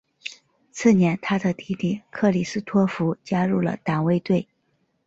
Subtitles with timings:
[0.71, 4.47] 次年他的弟弟克里斯托福加入了党卫队。